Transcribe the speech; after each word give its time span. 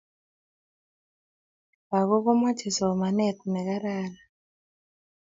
Lakok 1.89 2.21
ko 2.25 2.31
mochei 2.39 2.75
somaneet 2.77 3.37
ne 3.51 3.59
kararan 3.67 4.13